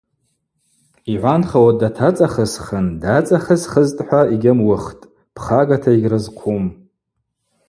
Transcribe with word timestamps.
Йгӏванхауа 1.13 1.71
датацӏахысхын, 1.79 2.85
дацӏахысхызтӏхӏва 3.01 4.21
йгьамуыхтӏ, 4.33 5.07
пхагата 5.35 5.91
йгьрызхъум. 5.97 6.65